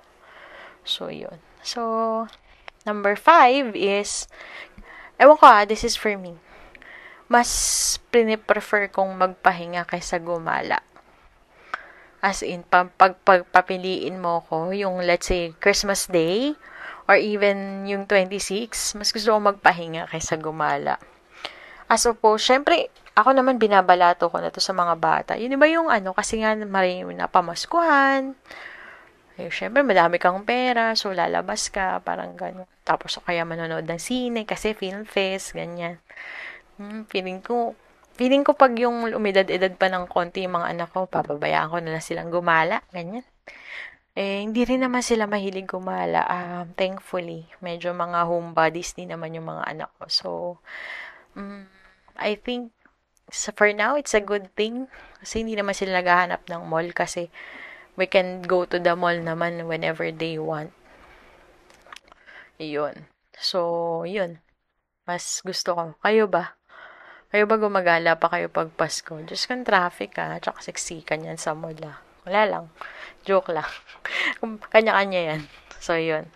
[0.85, 1.37] So, yun.
[1.61, 2.27] So,
[2.89, 4.27] number five is,
[5.21, 6.41] ewan ko ah, this is for me.
[7.31, 7.49] Mas
[8.11, 10.83] prefer kong magpahinga kaysa gumala.
[12.21, 16.53] As in, pag, pag, pagpapiliin mo ko, yung let's say, Christmas Day,
[17.09, 21.01] or even yung 26, mas gusto ko magpahinga kaysa gumala.
[21.91, 25.33] As opposed, syempre, ako naman binabalato ko na to sa mga bata.
[25.35, 28.35] Yun ba yung ano, kasi nga maraming napamaskuhan.
[29.41, 32.69] Eh, syempre, madami kang pera, so lalabas ka, parang gano'n.
[32.85, 35.97] Tapos, o kaya manonood ng sine, kasi film fest, ganyan.
[36.77, 37.73] Hmm, feeling ko,
[38.21, 41.97] feeling ko pag yung umidad-edad pa ng konti yung mga anak ko, papabayaan ko na
[41.97, 43.25] lang silang gumala, ganyan.
[44.13, 46.27] Eh, hindi rin naman sila mahilig gumala.
[46.29, 50.05] Um, thankfully, medyo mga homebodies din naman yung mga anak ko.
[50.11, 50.29] So,
[51.33, 51.65] um,
[52.21, 52.77] I think,
[53.33, 54.87] so for now, it's a good thing.
[55.23, 57.33] Kasi hindi naman sila naghahanap ng mall kasi
[57.99, 60.71] we can go to the mall naman whenever they want.
[62.61, 63.09] Yun.
[63.41, 64.45] So, yun.
[65.09, 65.85] Mas gusto ko.
[66.05, 66.61] Kayo ba?
[67.31, 69.17] Kayo ba gumagala pa kayo pag Pasko?
[69.25, 71.79] Just kung traffic ah, tsaka seksikan yan sa mall.
[71.81, 72.03] Ah.
[72.29, 72.65] Wala lang.
[73.25, 73.69] Joke lang.
[74.73, 75.43] Kanya-kanya yan.
[75.81, 76.29] So, yun.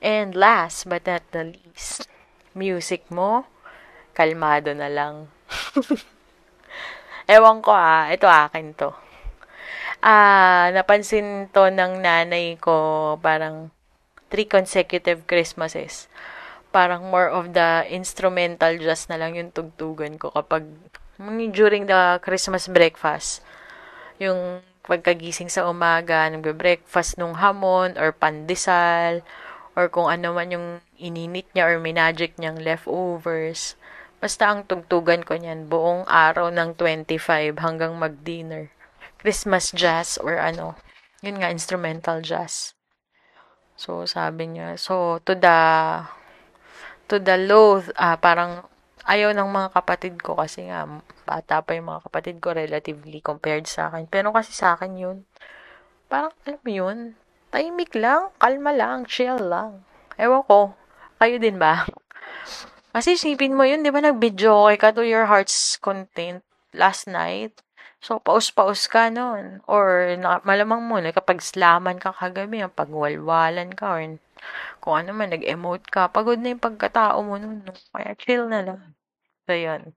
[0.00, 2.08] And last but not the least,
[2.56, 3.48] music mo,
[4.16, 5.28] kalmado na lang.
[7.34, 8.90] Ewan ko ah, ito akin to.
[10.04, 13.74] Ah, napansin to ng nanay ko parang
[14.30, 16.06] three consecutive Christmases.
[16.74, 20.66] Parang more of the instrumental jazz na lang yung tugtugan ko kapag
[21.56, 23.40] during the Christmas breakfast.
[24.20, 29.24] Yung pagkagising sa umaga, nagbe-breakfast nung hamon or pandesal
[29.74, 33.74] or kung ano man yung ininit niya or minagic niyang leftovers.
[34.16, 38.72] Basta ang tugtugan ko niyan buong araw ng 25 hanggang mag-dinner.
[39.20, 40.76] Christmas jazz or ano,
[41.20, 42.72] yun nga, instrumental jazz.
[43.76, 45.58] So, sabi niya, so, to the,
[47.12, 48.64] to the low, ah, parang
[49.04, 50.88] ayaw ng mga kapatid ko kasi nga
[51.28, 54.08] bata pa yung mga kapatid ko relatively compared sa akin.
[54.08, 55.18] Pero kasi sa akin yun,
[56.08, 56.98] parang alam mo yun,
[57.52, 59.84] tahimik lang, kalma lang, chill lang.
[60.16, 60.72] Ewan ko,
[61.20, 61.84] kayo din ba?
[62.96, 66.40] Kasi isipin mo yun, di ba nag-video ka to your heart's content
[66.72, 67.52] last night?
[68.00, 69.60] So, paus-paus ka noon.
[69.68, 74.16] Or, na, malamang mo, kapag slaman ka kagabi, pagwalwalan ka, or
[74.80, 77.36] kung ano man, nag-emote ka, pagod na yung pagkatao mo.
[77.36, 77.68] No?
[77.92, 78.96] Kaya chill na lang.
[79.44, 79.92] So, yun.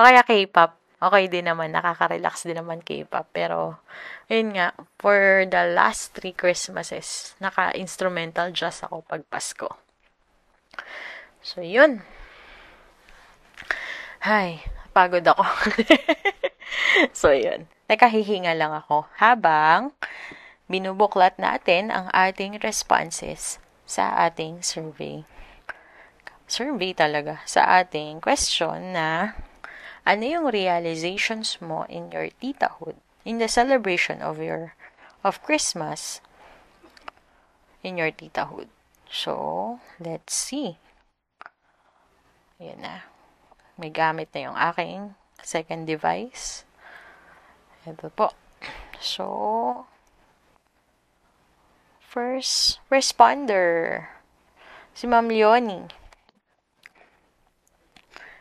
[0.00, 0.72] O kaya K-pop,
[1.04, 3.28] okay din naman, nakaka-relax din naman K-pop.
[3.28, 3.84] Pero,
[4.32, 9.68] yun nga, for the last three Christmases, naka-instrumental jazz ako pag Pasko.
[11.44, 12.08] So, yun.
[14.24, 15.46] Hay, pagod ako.
[17.18, 17.70] so, yun.
[17.86, 19.94] Teka, hihinga lang ako habang
[20.68, 25.24] binubuklat natin ang ating responses sa ating survey.
[26.44, 29.38] Survey talaga sa ating question na
[30.04, 34.76] ano yung realizations mo in your titahood, in the celebration of your
[35.24, 36.20] of Christmas
[37.82, 38.68] in your titahood.
[39.08, 40.76] So, let's see.
[42.60, 43.17] Ayan na.
[43.78, 46.66] May gamit na yung aking second device.
[47.86, 48.34] Ito po.
[48.98, 49.86] So,
[52.02, 54.10] first responder,
[54.90, 55.86] si Ma'am Leonie.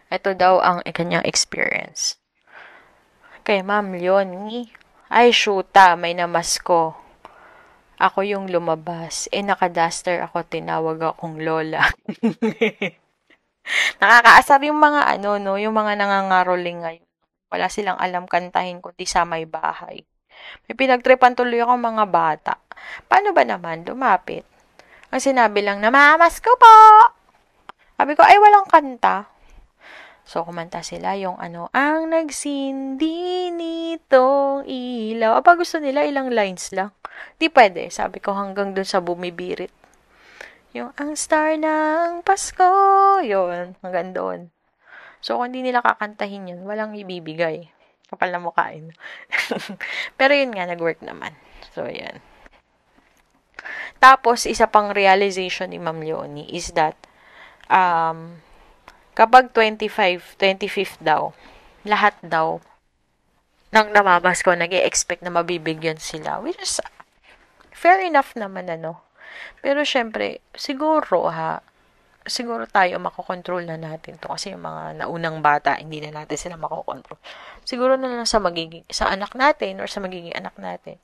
[0.09, 2.17] Ito daw ang kanyang experience.
[3.45, 4.73] Kay Ma'am Leonie,
[5.13, 6.97] ay shoota, may namasko.
[8.01, 9.29] Ako yung lumabas.
[9.29, 11.85] Eh, nakaduster ako, tinawag akong lola.
[13.99, 17.07] Nakakaasar yung mga ano, no, yung mga nangangaroling ngayon.
[17.47, 20.03] Wala silang alam kantahin kundi sa may bahay.
[20.67, 22.53] May pinagtripan tuloy ako mga bata.
[23.07, 24.43] Paano ba naman lumapit?
[25.09, 26.75] Ang sinabi lang na, Mamas ko po!
[27.97, 29.31] Sabi ko, ay walang kanta.
[30.27, 35.39] So, kumanta sila yung ano, ang nagsindi nitong ilaw.
[35.39, 36.91] Aba, gusto nila ilang lines lang.
[37.39, 37.87] Di pwede.
[37.87, 39.71] Sabi ko hanggang dun sa bumibirit.
[40.75, 42.67] Yung ang star ng Pasko.
[43.23, 44.39] Yun, hanggang doon.
[45.23, 47.71] So, kung hindi nila kakantahin yun, walang ibibigay.
[48.07, 48.95] Kapal na mukhain.
[50.19, 51.35] Pero yun nga, nag-work naman.
[51.75, 52.23] So, yan.
[53.97, 56.95] Tapos, isa pang realization ni Ma'am Leonie is that,
[57.67, 58.39] um,
[59.17, 61.33] kapag 25, 25th daw,
[61.83, 62.61] lahat daw,
[63.73, 66.39] nang namamas ko, nag expect na mabibigyan sila.
[66.39, 66.79] Which is,
[67.75, 69.06] fair enough naman, ano.
[69.61, 71.61] Pero, syempre, siguro, ha,
[72.27, 76.59] siguro tayo makokontrol na natin to kasi yung mga naunang bata hindi na natin sila
[76.59, 77.17] makokontrol
[77.63, 80.99] siguro na lang sa magiging sa anak natin or sa magiging anak natin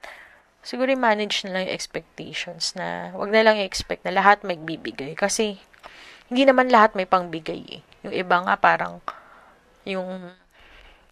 [0.64, 5.16] siguro manage na lang yung expectations na wag na lang i-expect na lahat may bibigay
[5.16, 5.60] kasi
[6.28, 7.82] hindi naman lahat may pangbigay eh.
[8.08, 9.04] yung iba nga parang
[9.84, 10.32] yung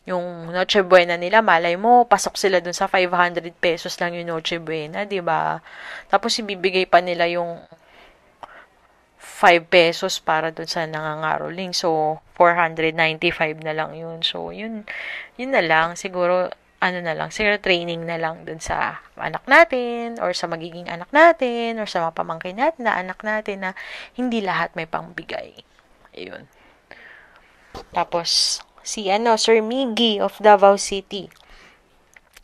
[0.09, 4.57] yung Noche Buena nila, malay mo, pasok sila dun sa 500 pesos lang yung Noche
[4.57, 5.61] Buena, 'di ba?
[6.09, 7.61] Tapos ibibigay pa nila yung
[9.21, 11.73] 5 pesos para dun sa nangangaroling.
[11.73, 14.21] So, 495 na lang yun.
[14.21, 14.85] So, yun,
[15.37, 15.97] yun na lang.
[15.97, 20.89] Siguro, ano na lang, siguro training na lang dun sa anak natin, or sa magiging
[20.89, 23.71] anak natin, or sa mga pamangkin natin na anak natin na
[24.17, 25.61] hindi lahat may pangbigay.
[26.17, 26.49] Ayun.
[27.93, 31.29] Tapos, si ano, Sir Miggy of Davao City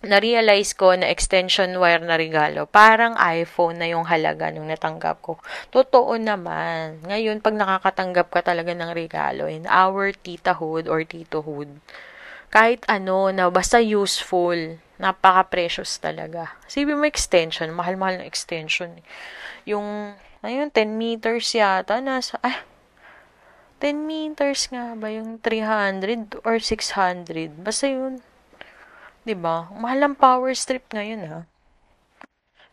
[0.05, 5.41] na-realize ko na extension wire na regalo, parang iPhone na yung halaga nung natanggap ko.
[5.73, 7.01] Totoo naman.
[7.01, 11.81] Ngayon, pag nakakatanggap ka talaga ng regalo in our titahood or titohood,
[12.53, 16.53] kahit ano na basta useful, napaka-precious talaga.
[16.69, 19.01] Sabi mo extension, mahal-mahal ng extension.
[19.65, 20.13] Yung,
[20.45, 22.61] ayun, 10 meters yata, nasa, ah,
[23.77, 27.61] 10 meters nga ba yung 300 or 600?
[27.61, 28.25] Basta yun,
[29.37, 29.67] ba?
[29.75, 31.41] Mahal ang power strip ngayon ha.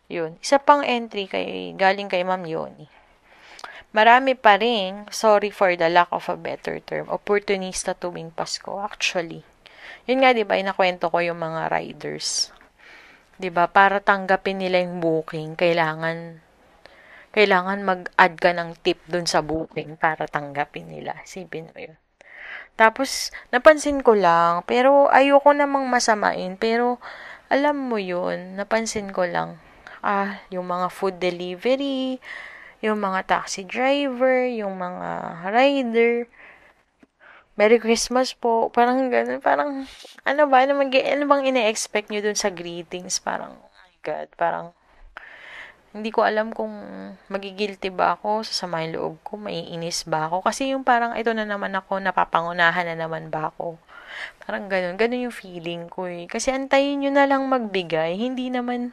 [0.07, 0.37] Yun.
[0.39, 2.87] Isa pang entry kay galing kay Ma'am Yoni.
[3.95, 9.41] Marami pa rin, sorry for the lack of a better term, opportunista tuwing Pasko actually.
[10.05, 12.51] Yun nga 'di ba, inakwento ko yung mga riders.
[13.39, 13.65] 'Di ba?
[13.71, 16.44] Para tanggapin nila yung booking, kailangan
[17.35, 21.19] kailangan mag-add ka ng tip dun sa booking para tanggapin nila.
[21.27, 21.99] Sipin mo yun.
[22.79, 27.03] Tapos, napansin ko lang, pero ayoko namang masamain, pero
[27.51, 29.59] alam mo yun, napansin ko lang,
[29.99, 32.19] ah, yung mga food delivery,
[32.79, 35.09] yung mga taxi driver, yung mga
[35.51, 36.27] rider,
[37.55, 38.67] Merry Christmas po.
[38.67, 39.39] Parang ganun.
[39.39, 39.87] Parang,
[40.27, 40.67] ano ba?
[40.67, 43.23] Ano, mag, ano bang ine-expect nyo dun sa greetings?
[43.23, 44.27] Parang, oh my God.
[44.35, 44.75] Parang,
[45.95, 46.69] hindi ko alam kung
[47.31, 50.43] magigilty ba ako, sasama yung loob ko, maiinis ba ako.
[50.43, 53.79] Kasi yung parang ito na naman ako, napapangunahan na naman ba ako.
[54.43, 56.27] Parang ganun, ganun yung feeling ko eh.
[56.27, 58.91] Kasi antayin nyo na lang magbigay, hindi naman,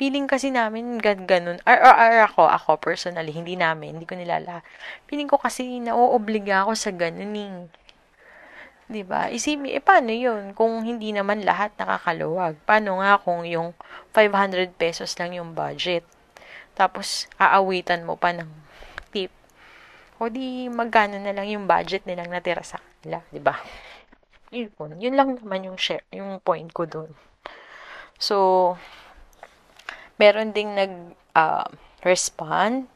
[0.00, 1.60] Feeling kasi namin gan ganun.
[1.68, 4.64] Or, or, or ako, ako personally, hindi namin, hindi ko nilala.
[5.04, 7.68] Feeling ko kasi nauobliga ako sa ganun eh.
[8.88, 9.28] 'Di ba?
[9.28, 12.56] Isipin, eh paano 'yun kung hindi naman lahat nakakaluwag?
[12.64, 13.76] Paano nga kung yung
[14.16, 16.08] 500 pesos lang yung budget?
[16.78, 18.46] Tapos aawitan mo pa ng
[19.10, 19.34] tip.
[20.22, 23.58] O di magkano na lang yung budget nilang natira sa kanila, 'di ba?
[24.54, 24.70] Yun,
[25.02, 27.12] yun lang naman yung share, yung point ko doon.
[28.16, 28.74] So,
[30.16, 31.68] meron ding nag uh,
[32.06, 32.88] respond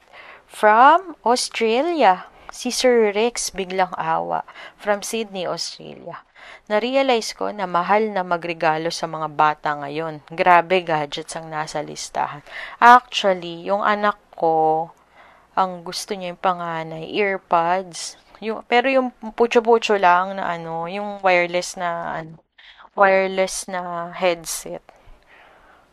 [0.49, 2.27] from Australia.
[2.53, 4.45] Si Sir Rex biglang awa
[4.77, 6.21] from Sydney, Australia.
[6.71, 10.23] Na-realize ko na mahal na magregalo sa mga bata ngayon.
[10.31, 12.43] Grabe gadgets ang nasa listahan.
[12.79, 14.91] Actually, yung anak ko,
[15.53, 18.17] ang gusto niya yung panganay, earpods.
[18.43, 22.41] Yung, pero yung pucho-pucho lang na ano, yung wireless na ano,
[22.97, 24.83] wireless na headset.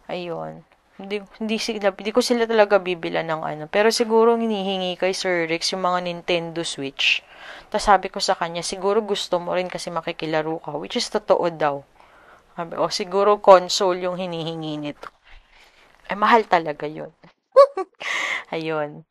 [0.10, 0.66] Ayun.
[1.00, 3.64] Hindi, hindi, sila, hindi ko sila talaga bibila ng ano.
[3.72, 7.24] Pero siguro hinihingi kay Sir Rex yung mga Nintendo Switch.
[7.70, 10.74] Tapos sabi ko sa kanya, siguro gusto mo rin kasi makikilaro ka.
[10.74, 11.86] Which is totoo daw.
[12.58, 15.14] Sabi, o siguro console yung hinihingi nito.
[16.10, 17.14] Ay, mahal talaga yun.
[18.54, 19.06] Ayun.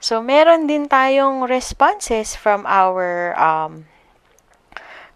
[0.00, 3.84] So, meron din tayong responses from our um,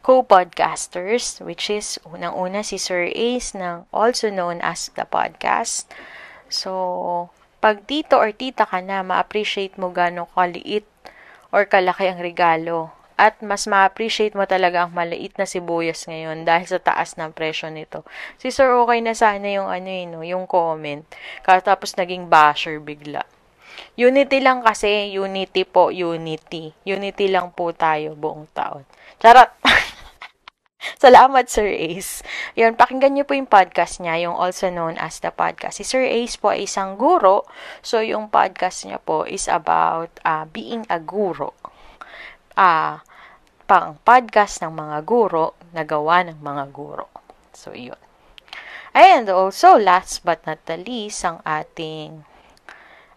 [0.05, 5.89] co-podcasters, which is unang-una si Sir Ace ng also known as The Podcast.
[6.49, 7.29] So,
[7.61, 10.89] pag tito or tita ka na, ma-appreciate mo gano'ng kaliit
[11.53, 12.93] or kalaki ang regalo.
[13.19, 17.67] At mas ma-appreciate mo talaga ang maliit na sibuyas ngayon dahil sa taas ng presyo
[17.67, 18.07] nito.
[18.39, 21.03] Si Sir okay na sana yung ano yun, no, yung comment.
[21.43, 23.27] Tapos naging basher bigla.
[23.99, 26.71] Unity lang kasi, unity po, unity.
[26.87, 28.87] Unity lang po tayo buong taon.
[29.19, 29.51] Charot!
[31.05, 32.25] Salamat, Sir Ace.
[32.57, 35.81] Yun, pakinggan niyo po yung podcast niya, yung also known as the podcast.
[35.81, 37.45] Si Sir Ace po ay isang guro.
[37.85, 41.53] So, yung podcast niya po is about uh, being a guro.
[42.59, 42.97] Ah, uh,
[43.69, 47.13] pang podcast ng mga guro na gawa ng mga guro.
[47.53, 48.01] So, yun.
[48.97, 52.25] And also, last but not the least, ang ating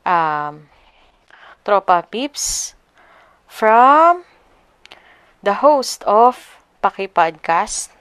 [0.03, 0.67] um,
[1.63, 2.75] tropa pips
[3.47, 4.27] from
[5.39, 7.93] the host of paki-podcast.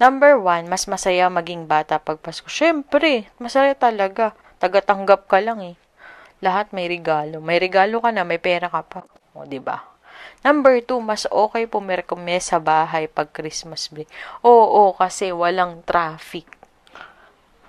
[0.00, 2.48] Number one, mas masaya maging bata pag Pasko.
[2.48, 4.32] Siyempre, masaya talaga.
[4.56, 5.76] Tagatanggap ka lang eh.
[6.40, 7.44] Lahat may regalo.
[7.44, 9.04] May regalo ka na, may pera ka pa.
[9.36, 9.84] O, ba?
[10.40, 14.08] Number two, mas okay pumirkume sa bahay pag Christmas break.
[14.40, 16.48] Oo, kasi walang traffic.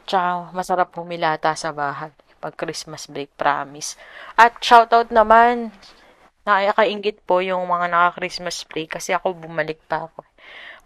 [0.07, 3.99] Tsaka, masarap pumilata sa bahay pag Christmas break, promise.
[4.39, 5.75] At shoutout naman
[6.59, 10.27] Nakakaingit po yung mga naka-Christmas break kasi ako bumalik pa ako.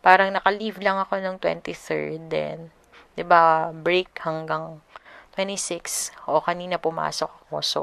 [0.05, 2.69] Parang naka-leave lang ako ng 23rd then,
[3.17, 4.85] 'di ba, break hanggang
[5.33, 7.55] 26 o kanina pumasok ako.
[7.65, 7.81] So,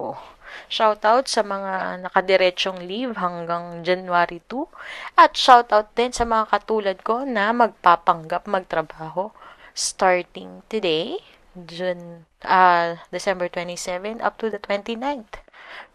[0.71, 6.49] shout out sa mga nakadiretsyong leave hanggang January 2 at shout out din sa mga
[6.49, 9.35] katulad ko na magpapanggap magtrabaho
[9.75, 11.21] starting today,
[11.53, 15.43] June, uh, December 27 up to the 29th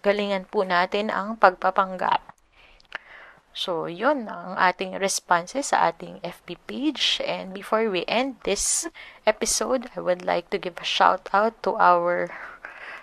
[0.01, 2.21] galingan po natin ang pagpapanggap.
[3.57, 7.17] So, yun ang ating responses sa ating FB page.
[7.25, 8.85] And before we end this
[9.25, 12.29] episode, I would like to give a shout out to our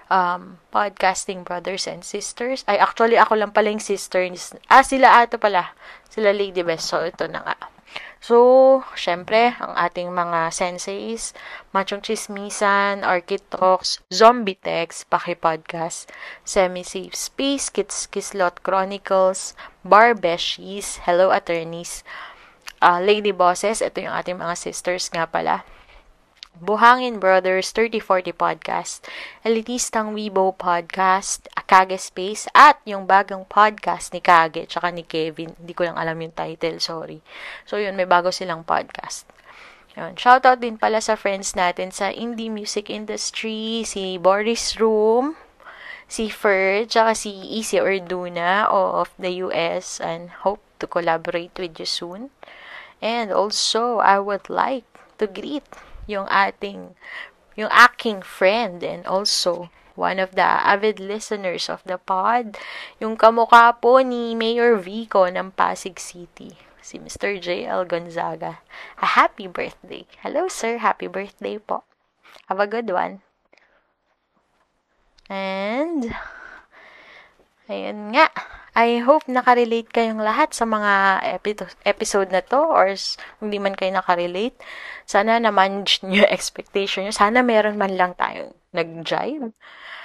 [0.07, 2.63] um, podcasting brothers and sisters.
[2.71, 4.55] Ay, actually, ako lang pala yung sisters.
[4.71, 5.75] Ah, sila ato pala.
[6.07, 6.87] Sila Lady Best.
[6.87, 7.74] So, ito na nga.
[8.25, 11.37] So, syempre, ang ating mga senseis,
[11.77, 16.09] Machong Chismisan, Architalks, Zombie Text, Paki-Podcast,
[16.41, 19.53] Semi-Safe Space, Kids Kislot Chronicles,
[19.85, 22.01] Bar Beshies, Hello Attorneys,
[22.81, 25.69] uh, Lady Bosses, ito yung ating mga sisters nga pala.
[26.57, 29.05] Buhangin Brothers 3040 Podcast,
[29.45, 35.57] Elitistang Weibo Podcast, Kage Space, at yung bagong podcast ni Kage tsaka ni Kevin.
[35.57, 37.25] Hindi ko lang alam yung title, sorry.
[37.65, 39.25] So yun, may bago silang podcast.
[39.95, 40.19] Yun.
[40.19, 45.39] Shoutout din pala sa friends natin sa indie music industry, si Boris Room,
[46.11, 51.87] si Fer, tsaka si Easy Orduna of the US and hope to collaborate with you
[51.87, 52.35] soon.
[52.99, 54.87] And also, I would like
[55.23, 55.65] to greet
[56.11, 56.99] yung ating,
[57.55, 62.59] yung aking friend and also one of the avid listeners of the pod,
[62.99, 67.39] yung kamukha po ni Mayor Vico ng Pasig City, si Mr.
[67.39, 67.87] J.L.
[67.87, 68.63] Gonzaga.
[69.01, 70.07] A happy birthday.
[70.23, 70.79] Hello, sir.
[70.79, 71.87] Happy birthday po.
[72.51, 73.25] Have a good one.
[75.31, 76.13] And,
[77.71, 78.29] ayun nga.
[78.75, 82.91] I hope nakarelate kayong lahat sa mga epi- episode na to or
[83.39, 84.59] kung di man kayo nakarelate.
[85.07, 87.15] Sana naman nyo expectation nyo.
[87.15, 89.55] Sana meron man lang tayong nag-jive.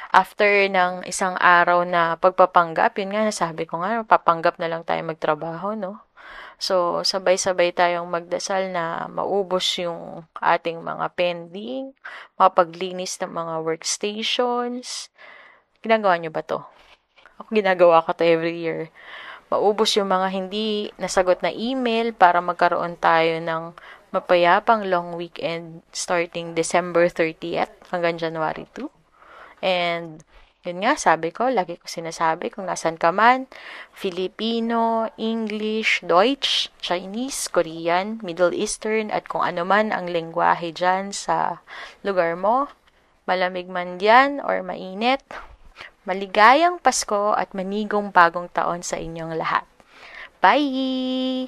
[0.09, 5.05] After ng isang araw na pagpapanggap, yun nga, nasabi ko nga, papanggap na lang tayo
[5.05, 6.01] magtrabaho, no?
[6.57, 11.93] So, sabay-sabay tayong magdasal na maubos yung ating mga pending,
[12.41, 15.13] mapaglinis ng mga workstations.
[15.85, 16.59] Ginagawa nyo ba to?
[17.39, 18.89] Ako ginagawa ko to every year.
[19.53, 23.77] Maubos yung mga hindi nasagot na email para magkaroon tayo ng
[24.09, 28.98] mapayapang long weekend starting December 30th hanggang January 2.
[29.59, 30.23] And
[30.67, 33.47] yun nga, sabi ko, lagi ko sinasabi kung nasan ka man,
[33.95, 41.63] Filipino, English, Deutsch, Chinese, Korean, Middle Eastern, at kung ano man ang lengguwahe dyan sa
[42.03, 42.67] lugar mo,
[43.23, 45.23] malamig man diyan or mainit,
[46.03, 49.63] maligayang Pasko at manigong bagong taon sa inyong lahat.
[50.43, 51.47] Bye!